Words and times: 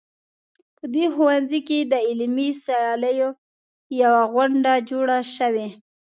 په 0.77 0.85
دې 0.93 1.05
ښوونځي 1.13 1.59
کې 1.67 1.79
د 1.91 1.93
علمي 2.07 2.49
سیالیو 2.63 3.29
یوه 4.01 4.21
غونډه 4.33 4.73
جوړه 4.89 5.17
شوې 5.35 5.67